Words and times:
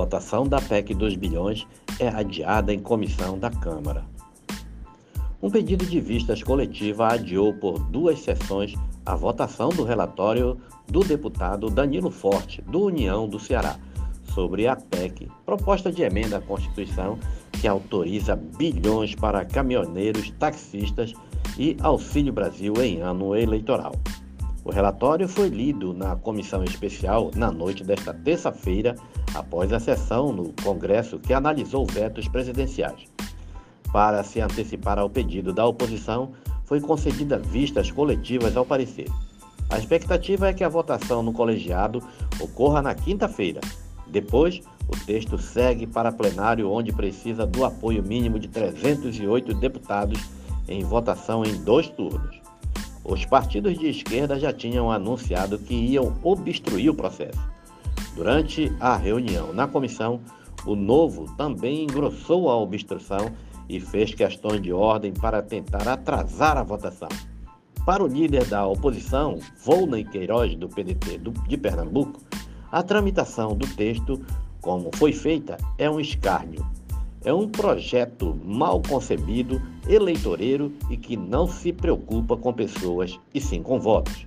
Votação 0.00 0.46
da 0.46 0.62
PEC 0.62 0.94
dos 0.94 1.14
bilhões 1.14 1.66
é 1.98 2.08
adiada 2.08 2.72
em 2.72 2.78
comissão 2.78 3.38
da 3.38 3.50
Câmara. 3.50 4.02
Um 5.42 5.50
pedido 5.50 5.84
de 5.84 6.00
vistas 6.00 6.42
coletiva 6.42 7.08
adiou 7.08 7.52
por 7.52 7.78
duas 7.78 8.18
sessões 8.20 8.74
a 9.04 9.14
votação 9.14 9.68
do 9.68 9.84
relatório 9.84 10.58
do 10.88 11.00
deputado 11.00 11.68
Danilo 11.68 12.10
Forte, 12.10 12.62
do 12.62 12.84
União 12.84 13.28
do 13.28 13.38
Ceará, 13.38 13.76
sobre 14.32 14.66
a 14.66 14.74
PEC, 14.74 15.28
proposta 15.44 15.92
de 15.92 16.00
emenda 16.00 16.38
à 16.38 16.40
Constituição 16.40 17.18
que 17.52 17.68
autoriza 17.68 18.34
bilhões 18.34 19.14
para 19.14 19.44
caminhoneiros, 19.44 20.30
taxistas 20.38 21.12
e 21.58 21.76
Auxílio 21.82 22.32
Brasil 22.32 22.72
em 22.82 23.02
ano 23.02 23.36
eleitoral. 23.36 23.92
O 24.64 24.70
relatório 24.70 25.26
foi 25.26 25.48
lido 25.48 25.92
na 25.94 26.16
comissão 26.16 26.62
especial 26.64 27.30
na 27.34 27.50
noite 27.50 27.82
desta 27.82 28.12
terça-feira, 28.12 28.94
após 29.34 29.72
a 29.72 29.80
sessão 29.80 30.32
no 30.32 30.52
Congresso 30.62 31.18
que 31.18 31.32
analisou 31.32 31.86
vetos 31.86 32.28
presidenciais. 32.28 33.06
Para 33.92 34.22
se 34.22 34.40
antecipar 34.40 34.98
ao 34.98 35.10
pedido 35.10 35.52
da 35.52 35.66
oposição, 35.66 36.30
foi 36.64 36.80
concedida 36.80 37.38
vistas 37.38 37.90
coletivas 37.90 38.56
ao 38.56 38.64
parecer. 38.64 39.08
A 39.68 39.78
expectativa 39.78 40.48
é 40.48 40.52
que 40.52 40.64
a 40.64 40.68
votação 40.68 41.22
no 41.22 41.32
colegiado 41.32 42.02
ocorra 42.40 42.82
na 42.82 42.94
quinta-feira. 42.94 43.60
Depois, 44.06 44.60
o 44.88 44.96
texto 45.06 45.38
segue 45.38 45.86
para 45.86 46.12
plenário, 46.12 46.70
onde 46.70 46.92
precisa 46.92 47.46
do 47.46 47.64
apoio 47.64 48.02
mínimo 48.02 48.38
de 48.38 48.48
308 48.48 49.54
deputados 49.54 50.20
em 50.68 50.82
votação 50.84 51.44
em 51.44 51.54
dois 51.62 51.88
turnos. 51.88 52.40
Os 53.04 53.24
partidos 53.24 53.78
de 53.78 53.88
esquerda 53.88 54.38
já 54.38 54.52
tinham 54.52 54.90
anunciado 54.90 55.58
que 55.58 55.74
iam 55.74 56.16
obstruir 56.22 56.90
o 56.90 56.94
processo. 56.94 57.49
Durante 58.14 58.72
a 58.80 58.96
reunião 58.96 59.52
na 59.52 59.66
comissão, 59.66 60.20
o 60.66 60.74
Novo 60.74 61.34
também 61.36 61.84
engrossou 61.84 62.50
a 62.50 62.56
obstrução 62.56 63.30
e 63.68 63.80
fez 63.80 64.14
questões 64.14 64.60
de 64.60 64.72
ordem 64.72 65.12
para 65.12 65.42
tentar 65.42 65.88
atrasar 65.88 66.56
a 66.56 66.62
votação. 66.62 67.08
Para 67.86 68.04
o 68.04 68.06
líder 68.06 68.44
da 68.46 68.66
oposição, 68.66 69.38
Volney 69.64 70.04
Queiroz, 70.04 70.54
do 70.54 70.68
PDT 70.68 71.20
de 71.48 71.56
Pernambuco, 71.56 72.20
a 72.70 72.82
tramitação 72.82 73.56
do 73.56 73.66
texto, 73.74 74.20
como 74.60 74.90
foi 74.94 75.12
feita, 75.12 75.56
é 75.78 75.88
um 75.90 75.98
escárnio 75.98 76.64
é 77.24 77.32
um 77.32 77.48
projeto 77.48 78.38
mal 78.44 78.80
concebido, 78.80 79.60
eleitoreiro 79.88 80.72
e 80.88 80.96
que 80.96 81.16
não 81.16 81.46
se 81.46 81.72
preocupa 81.72 82.36
com 82.36 82.52
pessoas 82.52 83.18
e 83.34 83.40
sim 83.40 83.62
com 83.62 83.78
votos. 83.78 84.26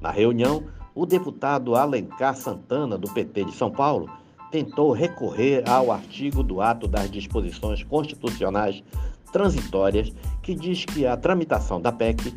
Na 0.00 0.10
reunião, 0.10 0.62
o 0.98 1.06
deputado 1.06 1.76
Alencar 1.76 2.34
Santana, 2.34 2.98
do 2.98 3.08
PT 3.14 3.44
de 3.44 3.54
São 3.54 3.70
Paulo, 3.70 4.10
tentou 4.50 4.90
recorrer 4.90 5.62
ao 5.68 5.92
artigo 5.92 6.42
do 6.42 6.60
ato 6.60 6.88
das 6.88 7.08
disposições 7.08 7.84
constitucionais 7.84 8.82
transitórias 9.30 10.12
que 10.42 10.56
diz 10.56 10.84
que 10.84 11.06
a 11.06 11.16
tramitação 11.16 11.80
da 11.80 11.92
PEC, 11.92 12.34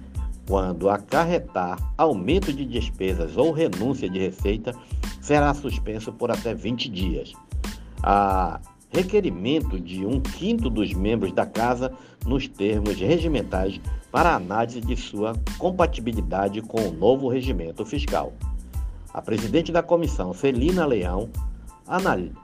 quando 0.47 0.91
acarretar 0.91 1.75
aumento 1.97 2.53
de 2.53 2.63
despesas 2.63 3.35
ou 3.35 3.51
renúncia 3.51 4.07
de 4.07 4.19
receita, 4.19 4.75
será 5.19 5.55
suspenso 5.55 6.13
por 6.13 6.29
até 6.29 6.53
20 6.53 6.87
dias. 6.87 7.33
A 8.03 8.59
requerimento 8.91 9.79
de 9.79 10.05
um 10.05 10.19
quinto 10.19 10.69
dos 10.69 10.93
membros 10.93 11.31
da 11.31 11.45
Casa 11.45 11.91
nos 12.25 12.47
termos 12.47 12.99
regimentais 12.99 13.79
para 14.11 14.35
análise 14.35 14.81
de 14.81 14.95
sua 14.95 15.33
compatibilidade 15.57 16.61
com 16.61 16.81
o 16.81 16.91
novo 16.91 17.29
regimento 17.29 17.85
fiscal. 17.85 18.33
A 19.13 19.21
presidente 19.21 19.71
da 19.71 19.81
comissão, 19.81 20.33
Celina 20.33 20.85
Leão, 20.85 21.29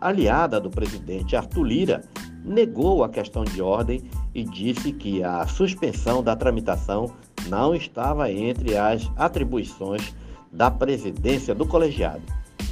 aliada 0.01 0.59
do 0.59 0.69
presidente 0.69 1.35
Arthur 1.35 1.63
Lira, 1.63 2.03
negou 2.43 3.03
a 3.03 3.09
questão 3.09 3.43
de 3.43 3.61
ordem 3.61 4.03
e 4.33 4.43
disse 4.43 4.91
que 4.91 5.23
a 5.23 5.45
suspensão 5.47 6.23
da 6.23 6.35
tramitação 6.35 7.11
não 7.47 7.75
estava 7.75 8.31
entre 8.31 8.77
as 8.77 9.09
atribuições 9.15 10.13
da 10.51 10.71
presidência 10.71 11.53
do 11.53 11.65
colegiado. 11.65 12.21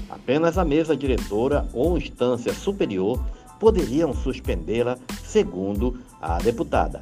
Apenas 0.10 0.58
a 0.58 0.64
mesa 0.64 0.96
diretora 0.96 1.68
ou 1.74 1.98
instância 1.98 2.54
superior 2.54 3.20
poderiam 3.60 4.14
suspendê-la, 4.14 4.98
segundo 5.24 6.00
a 6.22 6.38
deputada. 6.38 7.02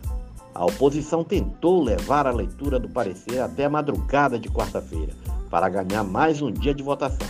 A 0.53 0.65
oposição 0.65 1.23
tentou 1.23 1.83
levar 1.83 2.27
a 2.27 2.31
leitura 2.31 2.79
do 2.79 2.87
parecer 2.87 3.39
até 3.39 3.65
a 3.65 3.69
madrugada 3.69 4.37
de 4.37 4.49
quarta-feira, 4.49 5.13
para 5.49 5.69
ganhar 5.69 6.03
mais 6.03 6.41
um 6.41 6.51
dia 6.51 6.73
de 6.73 6.83
votação. 6.83 7.27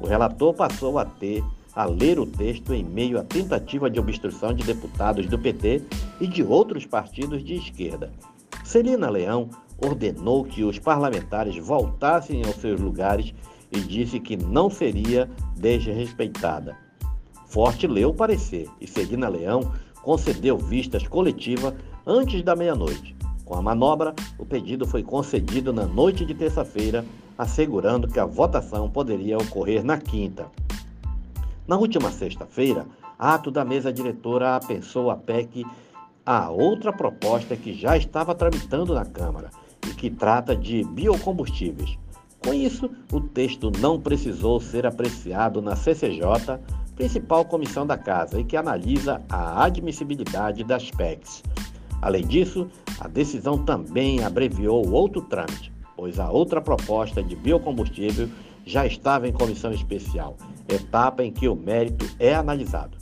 O 0.00 0.06
relator 0.06 0.54
passou 0.54 0.98
a 0.98 1.04
ter 1.04 1.44
a 1.74 1.84
ler 1.84 2.18
o 2.18 2.26
texto 2.26 2.74
em 2.74 2.84
meio 2.84 3.18
à 3.18 3.24
tentativa 3.24 3.88
de 3.88 3.98
obstrução 3.98 4.52
de 4.52 4.62
deputados 4.64 5.26
do 5.26 5.38
PT 5.38 5.82
e 6.20 6.26
de 6.26 6.42
outros 6.42 6.84
partidos 6.84 7.42
de 7.42 7.54
esquerda. 7.54 8.12
Celina 8.64 9.08
Leão 9.08 9.48
ordenou 9.78 10.44
que 10.44 10.64
os 10.64 10.78
parlamentares 10.78 11.56
voltassem 11.56 12.44
aos 12.44 12.56
seus 12.56 12.80
lugares 12.80 13.34
e 13.70 13.80
disse 13.80 14.20
que 14.20 14.36
não 14.36 14.68
seria 14.68 15.28
desrespeitada. 15.56 16.76
Forte 17.52 17.86
leu 17.86 18.08
o 18.08 18.14
parecer 18.14 18.66
e 18.80 18.86
Celina 18.86 19.28
Leão 19.28 19.72
concedeu 20.02 20.56
vistas 20.56 21.06
coletiva 21.06 21.76
antes 22.06 22.42
da 22.42 22.56
meia-noite. 22.56 23.14
Com 23.44 23.54
a 23.54 23.60
manobra, 23.60 24.14
o 24.38 24.46
pedido 24.46 24.86
foi 24.86 25.02
concedido 25.02 25.70
na 25.70 25.84
noite 25.84 26.24
de 26.24 26.32
terça-feira, 26.32 27.04
assegurando 27.36 28.08
que 28.08 28.18
a 28.18 28.24
votação 28.24 28.88
poderia 28.88 29.36
ocorrer 29.36 29.84
na 29.84 29.98
quinta. 29.98 30.46
Na 31.68 31.76
última 31.76 32.10
sexta-feira, 32.10 32.86
ato 33.18 33.50
da 33.50 33.66
mesa 33.66 33.92
diretora 33.92 34.56
apensou 34.56 35.10
a 35.10 35.16
PEC 35.16 35.66
a 36.24 36.48
outra 36.48 36.90
proposta 36.90 37.54
que 37.54 37.74
já 37.74 37.98
estava 37.98 38.34
tramitando 38.34 38.94
na 38.94 39.04
Câmara 39.04 39.50
e 39.86 39.92
que 39.92 40.08
trata 40.08 40.56
de 40.56 40.84
biocombustíveis. 40.84 41.98
Com 42.42 42.54
isso, 42.54 42.90
o 43.12 43.20
texto 43.20 43.70
não 43.78 44.00
precisou 44.00 44.58
ser 44.58 44.86
apreciado 44.86 45.60
na 45.60 45.76
CCJ 45.76 46.58
principal 46.96 47.44
comissão 47.44 47.86
da 47.86 47.96
Casa 47.96 48.40
e 48.40 48.44
que 48.44 48.56
analisa 48.56 49.22
a 49.28 49.64
admissibilidade 49.64 50.64
das 50.64 50.90
PECs. 50.90 51.42
Além 52.00 52.26
disso, 52.26 52.68
a 53.00 53.08
decisão 53.08 53.64
também 53.64 54.24
abreviou 54.24 54.90
outro 54.90 55.22
trâmite, 55.22 55.72
pois 55.96 56.18
a 56.18 56.30
outra 56.30 56.60
proposta 56.60 57.22
de 57.22 57.36
biocombustível 57.36 58.28
já 58.64 58.86
estava 58.86 59.28
em 59.28 59.32
comissão 59.32 59.72
especial, 59.72 60.36
etapa 60.68 61.22
em 61.22 61.32
que 61.32 61.48
o 61.48 61.54
mérito 61.54 62.06
é 62.18 62.34
analisado. 62.34 62.96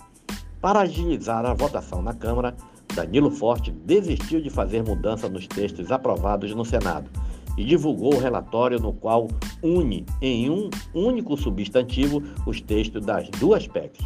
Para 0.60 0.80
agilizar 0.80 1.44
a 1.46 1.54
votação 1.54 2.02
na 2.02 2.12
Câmara, 2.12 2.54
Danilo 2.94 3.30
Forte 3.30 3.70
desistiu 3.70 4.40
de 4.40 4.50
fazer 4.50 4.82
mudança 4.82 5.28
nos 5.28 5.46
textos 5.46 5.90
aprovados 5.90 6.54
no 6.54 6.64
Senado 6.64 7.08
e 7.56 7.64
divulgou 7.64 8.14
o 8.14 8.20
relatório 8.20 8.78
no 8.78 8.92
qual 8.92 9.28
une 9.62 10.04
em 10.20 10.50
um 10.50 10.70
único 10.94 11.36
substantivo 11.36 12.22
os 12.46 12.60
textos 12.60 13.04
das 13.04 13.28
duas 13.30 13.66
PECs. 13.66 14.04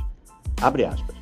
Abre 0.61 0.85
aspas. 0.85 1.17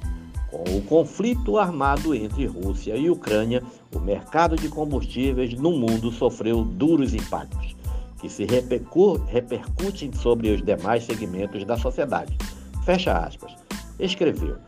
Com 0.50 0.65
o 0.76 0.82
conflito 0.82 1.56
armado 1.56 2.15
entre 2.15 2.44
Rússia 2.47 2.94
e 2.94 3.09
Ucrânia, 3.09 3.62
o 3.94 3.98
mercado 3.98 4.54
de 4.54 4.69
combustíveis 4.69 5.54
no 5.54 5.72
mundo 5.72 6.12
sofreu 6.12 6.62
duros 6.62 7.15
impactos, 7.15 7.75
que 8.20 8.28
se 8.28 8.44
repercutem 8.44 10.12
sobre 10.12 10.50
os 10.50 10.62
demais 10.62 11.04
segmentos 11.04 11.64
da 11.64 11.78
sociedade. 11.78 12.37
Fecha 12.84 13.16
aspas. 13.16 13.54
Escreveu. 13.99 14.59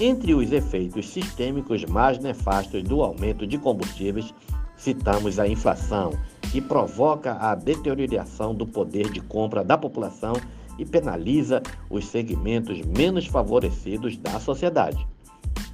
Entre 0.00 0.32
os 0.32 0.52
efeitos 0.52 1.08
sistêmicos 1.08 1.84
mais 1.84 2.18
nefastos 2.18 2.82
do 2.84 3.02
aumento 3.02 3.46
de 3.46 3.58
combustíveis, 3.58 4.32
citamos 4.76 5.38
a 5.38 5.46
inflação, 5.46 6.12
que 6.52 6.60
provoca 6.60 7.32
a 7.40 7.54
deterioração 7.54 8.54
do 8.54 8.66
poder 8.66 9.10
de 9.10 9.22
compra 9.22 9.64
da 9.64 9.78
população 9.78 10.34
e 10.78 10.84
penaliza 10.84 11.62
os 11.88 12.04
segmentos 12.04 12.78
menos 12.82 13.26
favorecidos 13.26 14.18
da 14.18 14.38
sociedade. 14.38 15.06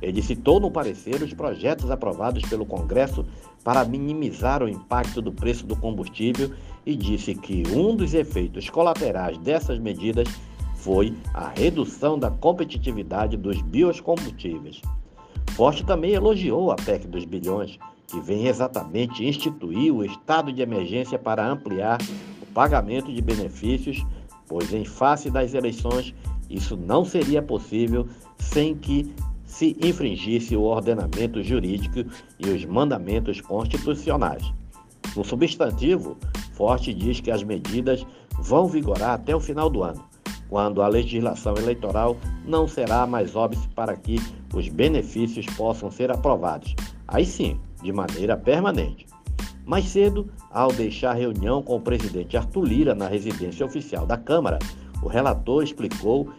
Ele 0.00 0.22
citou 0.22 0.60
no 0.60 0.70
parecer 0.70 1.20
os 1.20 1.34
projetos 1.34 1.90
aprovados 1.90 2.48
pelo 2.48 2.64
Congresso 2.64 3.26
para 3.64 3.84
minimizar 3.84 4.62
o 4.62 4.68
impacto 4.68 5.20
do 5.20 5.32
preço 5.32 5.66
do 5.66 5.74
combustível 5.74 6.52
e 6.86 6.94
disse 6.94 7.34
que 7.34 7.64
um 7.74 7.96
dos 7.96 8.14
efeitos 8.14 8.70
colaterais 8.70 9.36
dessas 9.38 9.80
medidas 9.80 10.28
foi 10.76 11.12
a 11.34 11.48
redução 11.48 12.16
da 12.16 12.30
competitividade 12.30 13.36
dos 13.36 13.60
biocombustíveis. 13.62 14.80
Forte 15.56 15.84
também 15.84 16.12
elogiou 16.12 16.70
a 16.70 16.76
PEC 16.76 17.08
dos 17.08 17.24
bilhões, 17.24 17.80
que 18.08 18.20
vem 18.20 18.46
exatamente 18.46 19.24
instituir 19.24 19.94
o 19.94 20.04
estado 20.04 20.52
de 20.52 20.62
emergência 20.62 21.18
para 21.18 21.46
ampliar 21.46 21.98
o 22.42 22.46
pagamento 22.46 23.12
de 23.12 23.20
benefícios, 23.20 24.04
pois, 24.48 24.72
em 24.72 24.84
face 24.84 25.30
das 25.30 25.54
eleições, 25.54 26.14
isso 26.48 26.76
não 26.76 27.04
seria 27.04 27.42
possível 27.42 28.08
sem 28.38 28.74
que 28.74 29.14
se 29.44 29.76
infringisse 29.82 30.56
o 30.56 30.62
ordenamento 30.62 31.42
jurídico 31.42 32.10
e 32.38 32.48
os 32.48 32.64
mandamentos 32.64 33.40
constitucionais. 33.40 34.42
No 35.14 35.24
substantivo, 35.24 36.16
Forte 36.52 36.92
diz 36.92 37.20
que 37.20 37.30
as 37.30 37.42
medidas 37.42 38.06
vão 38.40 38.66
vigorar 38.66 39.14
até 39.14 39.34
o 39.34 39.40
final 39.40 39.68
do 39.70 39.82
ano. 39.82 40.02
quando 40.48 40.80
a 40.80 40.88
legislação 40.88 41.54
eleitoral 41.56 42.16
não 42.44 42.66
será 42.66 43.06
mais 43.06 43.36
óbvia 43.36 43.60
para 43.74 43.94
que 43.96 44.16
os 44.54 44.68
benefícios 44.68 45.44
possam 45.56 45.90
ser 45.90 46.10
aprovados. 46.10 46.74
Aí 47.06 47.26
sim, 47.26 47.60
de 47.82 47.92
maneira 47.92 48.36
permanente. 48.36 49.06
Mais 49.64 49.86
cedo, 49.86 50.30
ao 50.50 50.72
deixar 50.72 51.12
reunião 51.12 51.62
com 51.62 51.76
o 51.76 51.80
presidente 51.80 52.36
Arthur 52.36 52.64
Lira 52.64 52.94
na 52.94 53.06
residência 53.06 53.66
oficial 53.66 54.06
da 54.06 54.16
Câmara, 54.16 54.58
o 55.02 55.08
relator 55.08 55.62
explicou 55.62 56.30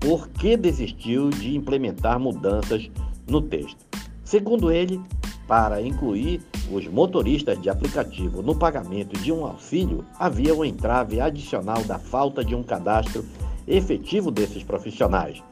por 0.00 0.28
que 0.28 0.56
desistiu 0.56 1.30
de 1.30 1.56
implementar 1.56 2.18
mudanças 2.18 2.90
no 3.28 3.42
texto. 3.42 3.84
Segundo 4.24 4.70
ele, 4.70 5.00
para 5.46 5.80
incluir 5.82 6.40
os 6.70 6.86
motoristas 6.86 7.60
de 7.60 7.70
aplicativo 7.70 8.42
no 8.42 8.54
pagamento 8.54 9.18
de 9.20 9.32
um 9.32 9.44
auxílio, 9.44 10.04
havia 10.18 10.54
um 10.54 10.64
entrave 10.64 11.20
adicional 11.20 11.82
da 11.84 11.98
falta 11.98 12.44
de 12.44 12.54
um 12.54 12.62
cadastro 12.62 13.24
efetivo 13.66 14.30
desses 14.30 14.62
profissionais. 14.62 15.42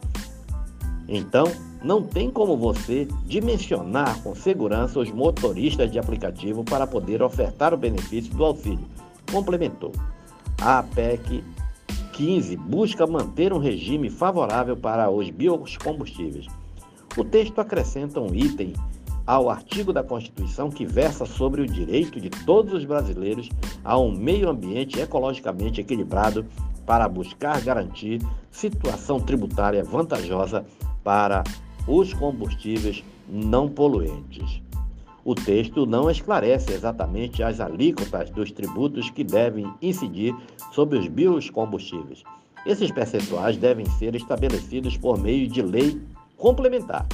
Então, 1.09 1.47
não 1.87 2.03
tem 2.03 2.29
como 2.29 2.57
você 2.57 3.07
dimensionar 3.27 4.21
com 4.21 4.35
segurança 4.35 4.99
os 4.99 5.09
motoristas 5.13 5.89
de 5.89 6.01
aplicativo 6.01 6.65
para 6.65 6.85
poder 6.85 7.23
ofertar 7.23 7.73
o 7.73 7.77
benefício 7.77 8.35
do 8.35 8.45
auxílio, 8.45 8.85
complementou. 9.31 9.93
A 10.61 10.81
APEC 10.81 11.45
15 12.13 12.57
busca 12.57 13.07
manter 13.07 13.53
um 13.53 13.59
regime 13.59 14.11
favorável 14.11 14.77
para 14.77 15.09
os 15.09 15.31
biocombustíveis. 15.31 16.49
O 17.17 17.23
texto 17.23 17.61
acrescenta 17.61 18.21
um 18.21 18.35
item 18.35 18.73
ao 19.25 19.49
artigo 19.49 19.93
da 19.93 20.03
Constituição 20.03 20.69
que 20.71 20.85
versa 20.85 21.25
sobre 21.25 21.63
o 21.63 21.67
direito 21.67 22.21
de 22.21 22.31
todos 22.31 22.73
os 22.73 22.85
brasileiros 22.85 23.49
a 23.85 23.97
um 23.97 24.11
meio 24.11 24.49
ambiente 24.49 24.99
ecologicamente 24.99 25.81
equilibrado 25.81 26.45
para 26.85 27.09
buscar 27.09 27.61
garantir 27.61 28.21
situação 28.51 29.21
tributária 29.21 29.85
vantajosa 29.85 30.65
para 31.05 31.45
os 31.87 32.13
combustíveis 32.13 33.05
não 33.29 33.69
poluentes. 33.69 34.61
O 35.25 35.35
texto 35.35 35.87
não 35.87 36.11
esclarece 36.11 36.73
exatamente 36.73 37.43
as 37.43 37.61
alíquotas 37.61 38.31
dos 38.31 38.53
tributos 38.53 39.11
que 39.11 39.25
devem 39.25 39.73
incidir 39.83 40.35
sobre 40.73 40.99
os 40.99 41.09
biocombustíveis. 41.09 42.23
Esses 42.65 42.91
percentuais 42.91 43.57
devem 43.57 43.87
ser 43.87 44.15
estabelecidos 44.15 44.97
por 44.97 45.19
meio 45.19 45.49
de 45.49 45.63
lei 45.63 46.01
complementar 46.37 47.07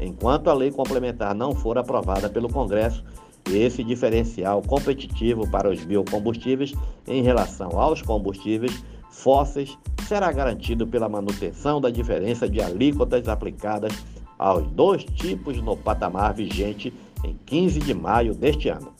Enquanto 0.00 0.48
a 0.48 0.54
lei 0.54 0.70
complementar 0.70 1.34
não 1.34 1.54
for 1.54 1.76
aprovada 1.76 2.28
pelo 2.28 2.48
Congresso, 2.48 3.04
esse 3.50 3.84
diferencial 3.84 4.62
competitivo 4.62 5.48
para 5.50 5.68
os 5.68 5.84
biocombustíveis 5.84 6.72
em 7.06 7.22
relação 7.22 7.78
aos 7.78 8.00
combustíveis 8.00 8.82
fósseis 9.10 9.76
será 10.08 10.32
garantido 10.32 10.86
pela 10.86 11.08
manutenção 11.08 11.80
da 11.80 11.90
diferença 11.90 12.48
de 12.48 12.62
alíquotas 12.62 13.28
aplicadas 13.28 13.92
aos 14.40 14.66
dois 14.68 15.04
tipos 15.04 15.60
no 15.60 15.76
patamar 15.76 16.32
vigente 16.32 16.94
em 17.22 17.36
15 17.44 17.78
de 17.80 17.92
maio 17.92 18.34
deste 18.34 18.70
ano. 18.70 18.94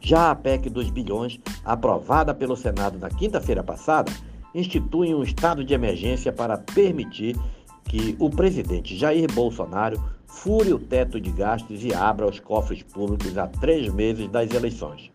Já 0.00 0.30
a 0.30 0.34
PEC 0.36 0.70
dos 0.70 0.88
bilhões, 0.88 1.40
aprovada 1.64 2.32
pelo 2.32 2.56
Senado 2.56 2.96
na 2.96 3.10
quinta-feira 3.10 3.64
passada, 3.64 4.12
institui 4.54 5.12
um 5.12 5.24
estado 5.24 5.64
de 5.64 5.74
emergência 5.74 6.32
para 6.32 6.56
permitir 6.56 7.36
que 7.86 8.14
o 8.20 8.30
presidente 8.30 8.96
Jair 8.96 9.26
Bolsonaro 9.32 10.00
fure 10.26 10.72
o 10.72 10.78
teto 10.78 11.20
de 11.20 11.32
gastos 11.32 11.82
e 11.82 11.92
abra 11.92 12.28
os 12.28 12.38
cofres 12.38 12.84
públicos 12.84 13.36
a 13.36 13.48
três 13.48 13.92
meses 13.92 14.28
das 14.28 14.52
eleições. 14.54 15.10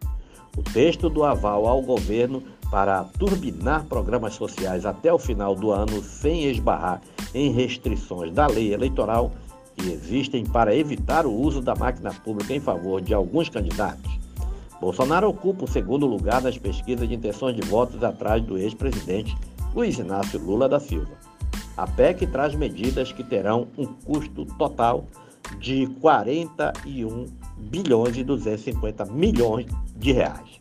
O 0.58 0.62
texto 0.62 1.10
do 1.10 1.24
aval 1.24 1.66
ao 1.68 1.82
governo 1.82 2.44
para 2.70 3.06
turbinar 3.18 3.86
programas 3.86 4.34
sociais 4.34 4.86
até 4.86 5.14
o 5.14 5.18
final 5.18 5.56
do 5.56 5.72
ano 5.72 6.04
sem 6.04 6.46
esbarrar 6.46 7.02
em 7.34 7.52
restrições 7.52 8.32
da 8.32 8.48
lei 8.48 8.74
eleitoral 8.74 9.32
que 9.76 9.90
existem 9.92 10.46
para 10.46 10.76
evitar 10.76 11.26
o 11.26 11.34
uso 11.34 11.62
da 11.62 11.76
máquina 11.76 12.14
pública 12.14 12.54
em 12.54 12.60
favor 12.60 13.02
de 13.02 13.14
alguns 13.14 13.50
candidatos. 13.50 14.20
Bolsonaro 14.80 15.30
ocupa 15.30 15.66
o 15.66 15.68
segundo 15.68 16.06
lugar 16.06 16.42
nas 16.42 16.58
pesquisas 16.58 17.08
de 17.08 17.16
intenções 17.16 17.56
de 17.56 17.62
votos 17.62 18.04
atrás 18.04 18.42
do 18.44 18.58
ex-presidente 18.58 19.36
Luiz 19.74 19.98
Inácio 19.98 20.40
Lula 20.40 20.70
da 20.70 20.80
Silva. 20.80 21.12
A 21.76 21.86
PEC 21.88 22.28
traz 22.28 22.56
medidas 22.56 23.12
que 23.12 23.24
terão 23.24 23.68
um 23.78 23.86
custo 23.86 24.46
total 24.58 25.06
de 25.60 25.88
41 26.02 27.26
bilhões 27.58 28.18
e 28.18 28.24
250 28.24 29.06
milhões 29.06 29.66
de 29.96 30.12
reais. 30.12 30.60